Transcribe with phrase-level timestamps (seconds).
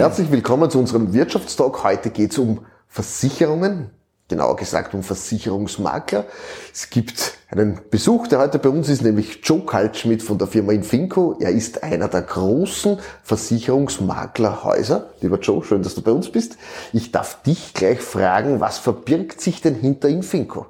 [0.00, 1.84] Herzlich willkommen zu unserem Wirtschaftstalk.
[1.84, 3.90] Heute geht es um Versicherungen,
[4.28, 6.24] genauer gesagt um Versicherungsmakler.
[6.72, 10.72] Es gibt einen Besuch, der heute bei uns ist, nämlich Joe Kaltschmidt von der Firma
[10.72, 11.36] Infinco.
[11.38, 15.10] Er ist einer der großen Versicherungsmaklerhäuser.
[15.20, 16.56] Lieber Joe, schön, dass du bei uns bist.
[16.94, 20.64] Ich darf dich gleich fragen, was verbirgt sich denn hinter Infinco?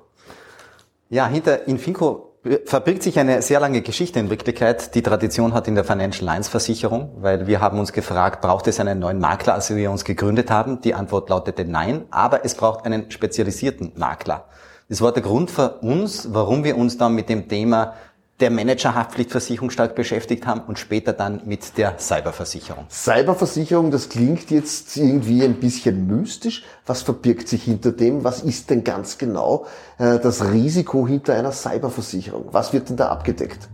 [1.08, 2.29] Ja, hinter Infinco
[2.64, 4.94] verbirgt sich eine sehr lange Geschichte in Wirklichkeit.
[4.94, 8.80] Die Tradition hat in der Financial Lines Versicherung, weil wir haben uns gefragt, braucht es
[8.80, 10.80] einen neuen Makler, als wir uns gegründet haben?
[10.80, 14.46] Die Antwort lautete nein, aber es braucht einen spezialisierten Makler.
[14.88, 17.94] Das war der Grund für uns, warum wir uns dann mit dem Thema
[18.40, 22.86] der Managerhaftpflichtversicherung stark beschäftigt haben und später dann mit der Cyberversicherung.
[22.90, 26.64] Cyberversicherung, das klingt jetzt irgendwie ein bisschen mystisch.
[26.86, 28.24] Was verbirgt sich hinter dem?
[28.24, 29.66] Was ist denn ganz genau
[29.98, 32.48] äh, das Risiko hinter einer Cyberversicherung?
[32.52, 33.68] Was wird denn da abgedeckt?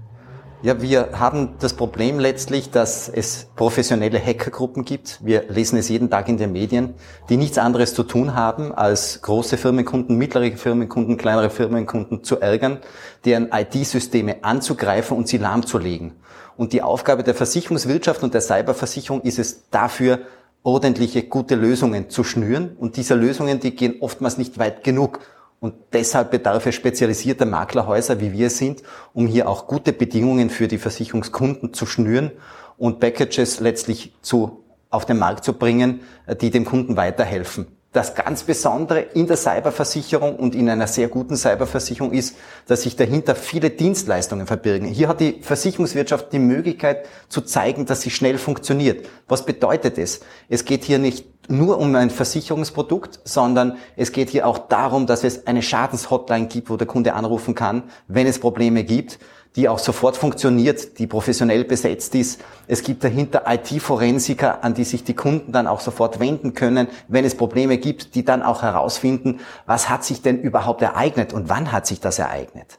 [0.63, 5.21] Ja, wir haben das Problem letztlich, dass es professionelle Hackergruppen gibt.
[5.23, 6.95] Wir lesen es jeden Tag in den Medien,
[7.29, 12.79] die nichts anderes zu tun haben, als große Firmenkunden, mittlere Firmenkunden, kleinere Firmenkunden zu ärgern,
[13.27, 16.15] deren IT-Systeme anzugreifen und sie lahmzulegen.
[16.57, 20.21] Und die Aufgabe der Versicherungswirtschaft und der Cyberversicherung ist es dafür,
[20.63, 22.77] ordentliche, gute Lösungen zu schnüren.
[22.79, 25.21] Und diese Lösungen, die gehen oftmals nicht weit genug.
[25.61, 28.83] Und deshalb bedarf es spezialisierter Maklerhäuser, wie wir sind,
[29.15, 32.33] um hier auch gute Bedingungen für die Versicherungskunden zu schnüren
[32.77, 36.01] und Packages letztlich zu, auf den Markt zu bringen,
[36.41, 37.76] die dem Kunden weiterhelfen.
[37.93, 42.97] Das ganz Besondere in der Cyberversicherung und in einer sehr guten Cyberversicherung ist, dass sich
[42.97, 44.87] dahinter viele Dienstleistungen verbirgen.
[44.87, 49.07] Hier hat die Versicherungswirtschaft die Möglichkeit zu zeigen, dass sie schnell funktioniert.
[49.29, 50.21] Was bedeutet es?
[50.49, 55.25] Es geht hier nicht nur um ein Versicherungsprodukt, sondern es geht hier auch darum, dass
[55.25, 59.19] es eine Schadenshotline gibt, wo der Kunde anrufen kann, wenn es Probleme gibt,
[59.57, 62.41] die auch sofort funktioniert, die professionell besetzt ist.
[62.69, 67.25] Es gibt dahinter IT-Forensiker, an die sich die Kunden dann auch sofort wenden können, wenn
[67.25, 71.73] es Probleme gibt, die dann auch herausfinden, was hat sich denn überhaupt ereignet und wann
[71.73, 72.79] hat sich das ereignet.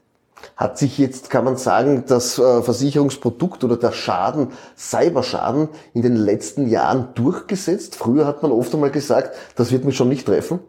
[0.55, 6.15] Hat sich jetzt, kann man sagen, das äh, Versicherungsprodukt oder der Schaden, Cyberschaden in den
[6.15, 7.95] letzten Jahren durchgesetzt?
[7.95, 10.59] Früher hat man oft einmal gesagt, das wird mich schon nicht treffen.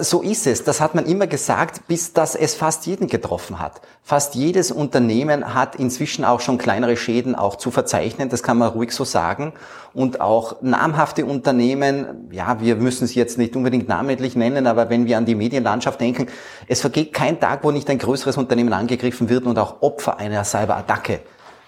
[0.00, 0.64] So ist es.
[0.64, 3.80] Das hat man immer gesagt, bis das es fast jeden getroffen hat.
[4.02, 8.28] Fast jedes Unternehmen hat inzwischen auch schon kleinere Schäden auch zu verzeichnen.
[8.28, 9.52] Das kann man ruhig so sagen.
[9.94, 15.06] Und auch namhafte Unternehmen, ja, wir müssen sie jetzt nicht unbedingt namentlich nennen, aber wenn
[15.06, 16.26] wir an die Medienlandschaft denken,
[16.66, 20.42] es vergeht kein Tag, wo nicht ein größeres Unternehmen angegriffen wird und auch Opfer einer
[20.42, 21.20] Cyberattacke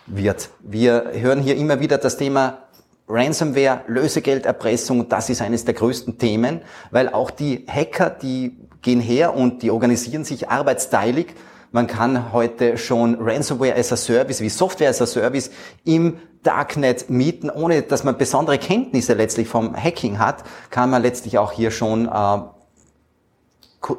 [0.06, 0.50] wird.
[0.58, 2.67] Wir hören hier immer wieder das Thema
[3.08, 6.60] Ransomware, Lösegelderpressung, das ist eines der größten Themen,
[6.90, 11.28] weil auch die Hacker, die gehen her und die organisieren sich arbeitsteilig.
[11.72, 15.50] Man kann heute schon Ransomware as a Service wie Software as a Service
[15.84, 21.38] im Darknet mieten, ohne dass man besondere Kenntnisse letztlich vom Hacking hat, kann man letztlich
[21.38, 22.38] auch hier schon äh,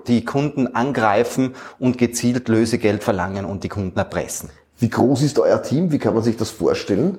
[0.08, 4.50] die Kunden angreifen und gezielt Lösegeld verlangen und die Kunden erpressen.
[4.78, 5.92] Wie groß ist euer Team?
[5.92, 7.18] Wie kann man sich das vorstellen?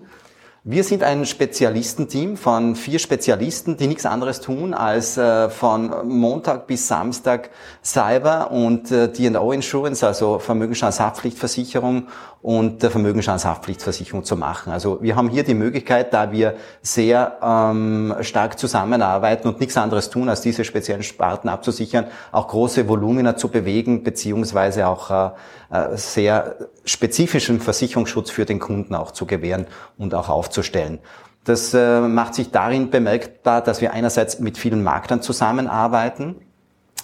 [0.62, 6.66] Wir sind ein Spezialistenteam von vier Spezialisten, die nichts anderes tun, als äh, von Montag
[6.66, 7.48] bis Samstag
[7.82, 12.08] Cyber und äh, D&O Insurance, also Vermögensschadenshaftpflichtversicherung
[12.42, 14.70] und der Vermögensschadenshaftpflichtversicherung zu machen.
[14.70, 20.10] Also wir haben hier die Möglichkeit, da wir sehr ähm, stark zusammenarbeiten und nichts anderes
[20.10, 25.30] tun, als diese speziellen Sparten abzusichern, auch große Volumina zu bewegen, beziehungsweise auch äh,
[25.70, 29.66] äh sehr spezifischen Versicherungsschutz für den Kunden auch zu gewähren
[29.96, 30.98] und auch aufzustellen.
[31.44, 36.36] Das äh, macht sich darin bemerkbar, dass wir einerseits mit vielen Marktern zusammenarbeiten,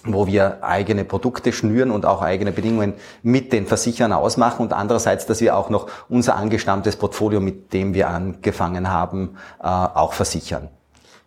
[0.05, 5.27] wo wir eigene Produkte schnüren und auch eigene Bedingungen mit den Versichern ausmachen und andererseits,
[5.27, 10.69] dass wir auch noch unser angestammtes Portfolio, mit dem wir angefangen haben, äh, auch versichern.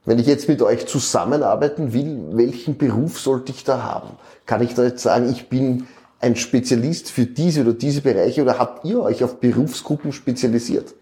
[0.05, 4.09] Wenn ich jetzt mit euch zusammenarbeiten will, welchen Beruf sollte ich da haben?
[4.45, 5.87] Kann ich da jetzt sagen, ich bin
[6.19, 10.93] ein Spezialist für diese oder diese Bereiche oder habt ihr euch auf Berufsgruppen spezialisiert?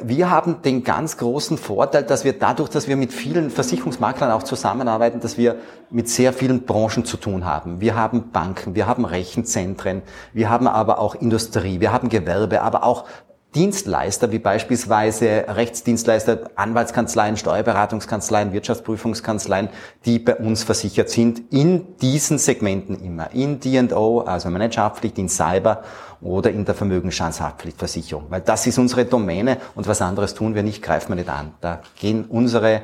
[0.00, 4.42] Wir haben den ganz großen Vorteil, dass wir dadurch, dass wir mit vielen Versicherungsmaklern auch
[4.42, 5.56] zusammenarbeiten, dass wir
[5.90, 7.82] mit sehr vielen Branchen zu tun haben.
[7.82, 10.00] Wir haben Banken, wir haben Rechenzentren,
[10.32, 13.04] wir haben aber auch Industrie, wir haben Gewerbe, aber auch
[13.54, 19.68] Dienstleister wie beispielsweise Rechtsdienstleister, Anwaltskanzleien, Steuerberatungskanzleien, Wirtschaftsprüfungskanzleien,
[20.06, 25.82] die bei uns versichert sind, in diesen Segmenten immer, in D&O, also Managerhaftpflicht, in Cyber
[26.22, 28.26] oder in der Vermögensschadenshaftpflichtversicherung.
[28.30, 31.52] Weil das ist unsere Domäne und was anderes tun wir nicht, greifen wir nicht an.
[31.60, 32.82] Da gehen unsere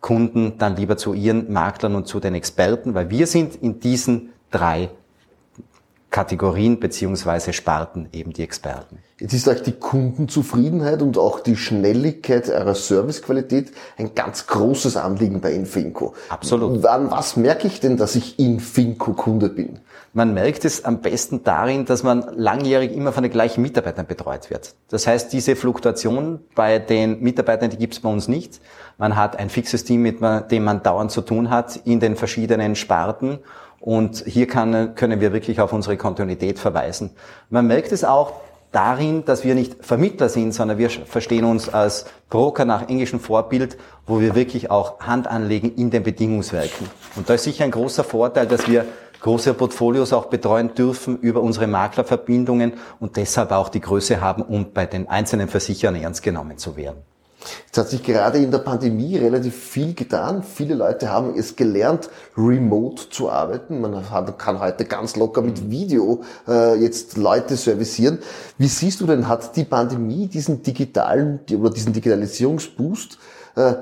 [0.00, 4.32] Kunden dann lieber zu ihren Maklern und zu den Experten, weil wir sind in diesen
[4.50, 4.90] drei
[6.10, 8.98] Kategorien beziehungsweise Sparten eben die Experten.
[9.20, 15.42] Jetzt ist euch die Kundenzufriedenheit und auch die Schnelligkeit eurer Servicequalität ein ganz großes Anliegen
[15.42, 16.14] bei Infinco.
[16.30, 16.82] Absolut.
[16.82, 19.80] Wann, was merke ich denn, dass ich Infinco-Kunde bin?
[20.14, 24.48] Man merkt es am besten darin, dass man langjährig immer von den gleichen Mitarbeitern betreut
[24.48, 24.74] wird.
[24.88, 28.58] Das heißt, diese Fluktuation bei den Mitarbeitern, die gibt es bei uns nicht.
[28.96, 30.20] Man hat ein fixes Team, mit
[30.50, 33.40] dem man dauernd zu tun hat in den verschiedenen Sparten.
[33.80, 37.10] Und hier kann, können wir wirklich auf unsere Kontinuität verweisen.
[37.50, 38.32] Man merkt es auch
[38.72, 43.76] darin, dass wir nicht Vermittler sind, sondern wir verstehen uns als Broker nach englischem Vorbild,
[44.06, 46.88] wo wir wirklich auch Hand anlegen in den Bedingungswerken.
[47.16, 48.84] Und da ist sicher ein großer Vorteil, dass wir
[49.20, 54.72] große Portfolios auch betreuen dürfen über unsere Maklerverbindungen und deshalb auch die Größe haben, um
[54.72, 57.02] bei den einzelnen Versicherern ernst genommen zu werden.
[57.66, 60.42] Jetzt hat sich gerade in der Pandemie relativ viel getan.
[60.42, 63.80] Viele Leute haben es gelernt, remote zu arbeiten.
[63.80, 64.04] Man
[64.36, 68.18] kann heute ganz locker mit Video äh, jetzt Leute servicieren.
[68.58, 73.18] Wie siehst du denn, hat die Pandemie diesen digitalen oder diesen Digitalisierungsboost
[73.56, 73.74] äh,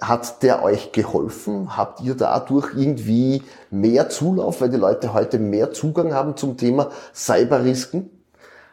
[0.00, 1.76] hat der euch geholfen?
[1.76, 6.90] Habt ihr dadurch irgendwie mehr Zulauf, weil die Leute heute mehr Zugang haben zum Thema
[7.14, 8.17] Cyberrisken?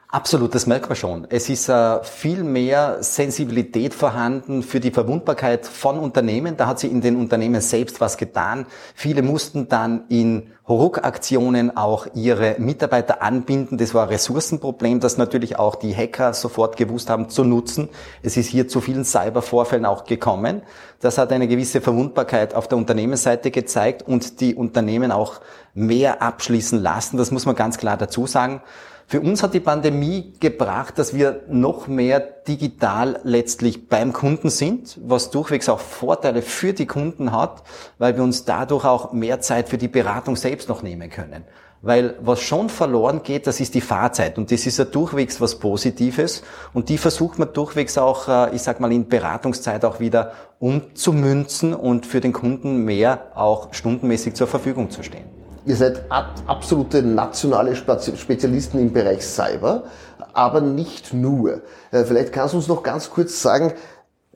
[0.09, 1.27] Absolut, das merkt man schon.
[1.29, 6.55] Es ist äh, viel mehr Sensibilität vorhanden für die Verwundbarkeit von Unternehmen.
[6.57, 8.67] Da hat sich in den Unternehmen selbst was getan.
[8.93, 13.77] Viele mussten dann in Huruk-Aktionen auch ihre Mitarbeiter anbinden.
[13.77, 17.89] Das war ein Ressourcenproblem, das natürlich auch die Hacker sofort gewusst haben zu nutzen.
[18.21, 20.61] Es ist hier zu vielen Cybervorfällen auch gekommen.
[21.01, 25.41] Das hat eine gewisse Verwundbarkeit auf der Unternehmensseite gezeigt und die Unternehmen auch
[25.73, 27.17] mehr abschließen lassen.
[27.17, 28.61] Das muss man ganz klar dazu sagen.
[29.07, 34.97] Für uns hat die Pandemie gebracht, dass wir noch mehr digital letztlich beim Kunden sind,
[35.05, 37.61] was durchwegs auch Vorteile für die Kunden hat,
[37.99, 41.43] weil wir uns dadurch auch mehr Zeit für die Beratung selbst noch nehmen können.
[41.83, 45.59] Weil was schon verloren geht, das ist die Fahrzeit und das ist ja durchwegs was
[45.59, 46.41] Positives
[46.73, 51.75] und die versucht man durchwegs auch, äh, ich sag mal, in Beratungszeit auch wieder umzumünzen
[51.75, 55.34] und für den Kunden mehr auch stundenmäßig zur Verfügung zu stehen.
[55.65, 59.85] Ihr seid absolute nationale Spezialisten im Bereich Cyber,
[60.33, 61.63] aber nicht nur.
[61.91, 63.73] Äh, vielleicht kannst du uns noch ganz kurz sagen,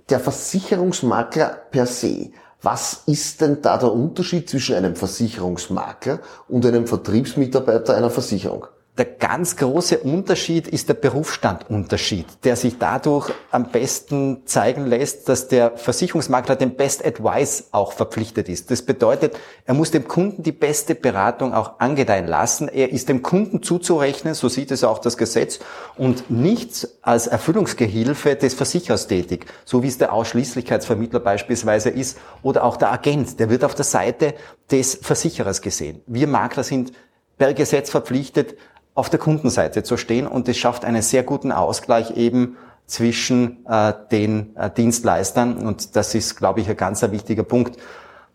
[0.09, 2.31] der Versicherungsmakler per se,
[2.61, 8.65] was ist denn da der Unterschied zwischen einem Versicherungsmakler und einem Vertriebsmitarbeiter einer Versicherung?
[8.99, 15.47] Der ganz große Unterschied ist der Berufsstandunterschied, der sich dadurch am besten zeigen lässt, dass
[15.47, 18.71] der Versicherungsmakler dem Best Advice auch verpflichtet ist.
[18.71, 22.67] Das bedeutet, er muss dem Kunden die beste Beratung auch angedeihen lassen.
[22.67, 25.59] Er ist dem Kunden zuzurechnen, so sieht es auch das Gesetz,
[25.95, 32.65] und nicht als Erfüllungsgehilfe des Versicherers tätig, so wie es der Ausschließlichkeitsvermittler beispielsweise ist oder
[32.65, 34.33] auch der Agent, der wird auf der Seite
[34.69, 36.01] des Versicherers gesehen.
[36.05, 36.91] Wir Makler sind
[37.39, 38.55] per Gesetz verpflichtet,
[38.95, 43.93] auf der Kundenseite zu stehen und es schafft einen sehr guten Ausgleich eben zwischen äh,
[44.11, 47.77] den äh, Dienstleistern und das ist, glaube ich, ein ganz wichtiger Punkt.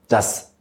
[0.09, 0.53] Das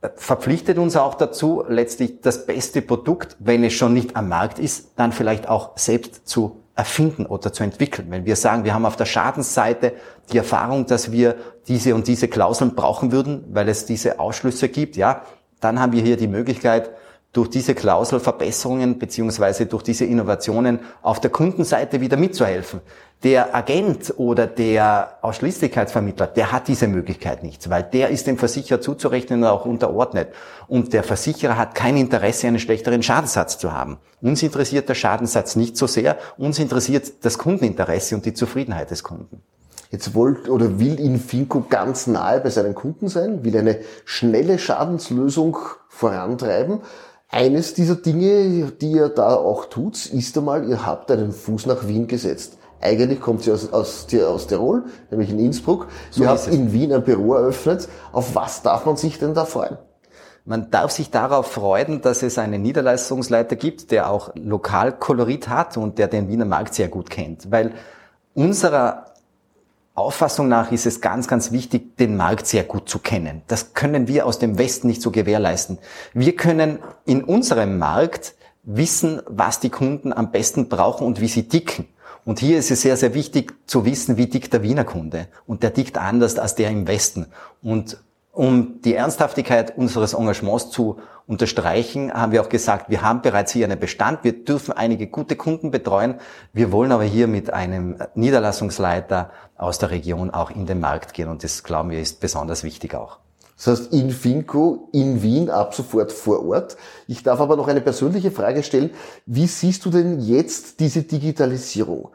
[0.00, 4.58] äh, verpflichtet uns auch dazu, letztlich das beste Produkt, wenn es schon nicht am Markt
[4.58, 8.08] ist, dann vielleicht auch selbst zu erfinden oder zu entwickeln.
[8.10, 9.92] Wenn wir sagen, wir haben auf der Schadensseite
[10.32, 11.36] die Erfahrung, dass wir
[11.68, 15.22] diese und diese Klauseln brauchen würden, weil es diese Ausschlüsse gibt, ja,
[15.60, 16.90] dann haben wir hier die Möglichkeit,
[17.34, 22.80] durch diese Klauselverbesserungen beziehungsweise durch diese Innovationen auf der Kundenseite wieder mitzuhelfen.
[23.24, 28.80] Der Agent oder der Ausschließlichkeitsvermittler, der hat diese Möglichkeit nicht, weil der ist dem Versicherer
[28.80, 30.28] zuzurechnen und auch unterordnet.
[30.68, 33.98] Und der Versicherer hat kein Interesse, einen schlechteren Schadenssatz zu haben.
[34.22, 39.02] Uns interessiert der Schadenssatz nicht so sehr, uns interessiert das Kundeninteresse und die Zufriedenheit des
[39.02, 39.42] Kunden.
[39.90, 45.56] Jetzt wollt oder will Infinco ganz nahe bei seinen Kunden sein, will eine schnelle Schadenslösung
[45.88, 46.80] vorantreiben.
[47.34, 51.88] Eines dieser Dinge, die ihr da auch tut, ist einmal, ihr habt einen Fuß nach
[51.88, 52.58] Wien gesetzt.
[52.80, 55.88] Eigentlich kommt sie aus, aus, aus Tirol, nämlich in Innsbruck.
[56.12, 57.88] So ihr habt in Wien ein Büro eröffnet.
[58.12, 59.78] Auf was darf man sich denn da freuen?
[60.44, 65.98] Man darf sich darauf freuen, dass es einen Niederlassungsleiter gibt, der auch Lokalkolorit hat und
[65.98, 67.50] der den Wiener Markt sehr gut kennt.
[67.50, 67.72] Weil
[68.34, 69.06] unserer
[69.96, 73.42] Auffassung nach ist es ganz, ganz wichtig, den Markt sehr gut zu kennen.
[73.46, 75.78] Das können wir aus dem Westen nicht so gewährleisten.
[76.12, 78.34] Wir können in unserem Markt
[78.64, 81.86] wissen, was die Kunden am besten brauchen und wie sie dicken.
[82.24, 85.28] Und hier ist es sehr, sehr wichtig zu wissen, wie dickt der Wiener Kunde.
[85.46, 87.26] Und der dickt anders als der im Westen.
[87.62, 87.98] Und
[88.34, 93.64] um die Ernsthaftigkeit unseres Engagements zu unterstreichen, haben wir auch gesagt, wir haben bereits hier
[93.64, 96.16] einen Bestand, wir dürfen einige gute Kunden betreuen.
[96.52, 101.28] Wir wollen aber hier mit einem Niederlassungsleiter aus der Region auch in den Markt gehen
[101.28, 103.18] und das, glauben wir, ist besonders wichtig auch.
[103.56, 106.76] Das heißt, in Finco, in Wien, ab sofort vor Ort.
[107.06, 108.90] Ich darf aber noch eine persönliche Frage stellen.
[109.26, 112.08] Wie siehst du denn jetzt diese Digitalisierung?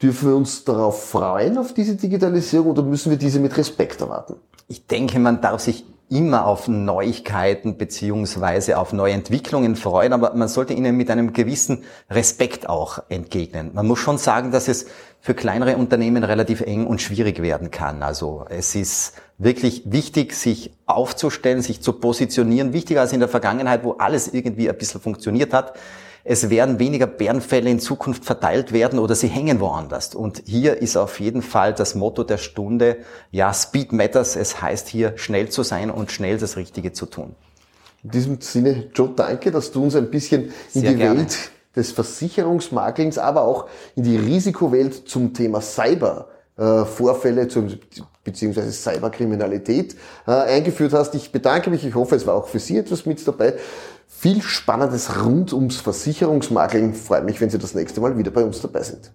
[0.00, 4.36] Dürfen wir uns darauf freuen, auf diese Digitalisierung, oder müssen wir diese mit Respekt erwarten?
[4.66, 10.48] Ich denke, man darf sich immer auf Neuigkeiten beziehungsweise auf neue Entwicklungen freuen, aber man
[10.48, 13.70] sollte ihnen mit einem gewissen Respekt auch entgegnen.
[13.74, 14.86] Man muss schon sagen, dass es
[15.20, 18.02] für kleinere Unternehmen relativ eng und schwierig werden kann.
[18.02, 23.84] Also es ist wirklich wichtig, sich aufzustellen, sich zu positionieren, wichtiger als in der Vergangenheit,
[23.84, 25.74] wo alles irgendwie ein bisschen funktioniert hat
[26.26, 30.14] es werden weniger Bärenfälle in Zukunft verteilt werden oder sie hängen woanders.
[30.14, 32.96] Und hier ist auf jeden Fall das Motto der Stunde,
[33.30, 34.34] ja, Speed Matters.
[34.34, 37.34] Es heißt hier schnell zu sein und schnell das Richtige zu tun.
[38.02, 41.20] In diesem Sinne, Joe, danke, dass du uns ein bisschen in Sehr die gerne.
[41.20, 41.36] Welt
[41.76, 47.48] des Versicherungsmaklings, aber auch in die Risikowelt zum Thema Cyber äh, Vorfälle
[48.22, 51.14] beziehungsweise Cyberkriminalität äh, eingeführt hast.
[51.14, 51.84] Ich bedanke mich.
[51.84, 53.54] Ich hoffe, es war auch für Sie etwas mit dabei
[54.06, 56.94] viel Spannendes rund ums Versicherungsmakeln.
[56.94, 59.12] Freue mich, wenn Sie das nächste Mal wieder bei uns dabei sind.